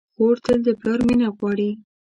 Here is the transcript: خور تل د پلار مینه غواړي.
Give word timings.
خور 0.13 0.35
تل 0.45 0.59
د 0.65 0.69
پلار 0.79 0.99
مینه 1.07 1.27
غواړي. 1.37 1.69